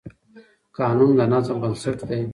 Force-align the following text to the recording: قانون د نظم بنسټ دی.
قانون 0.77 1.11
د 1.19 1.21
نظم 1.33 1.55
بنسټ 1.63 1.99
دی. 2.09 2.21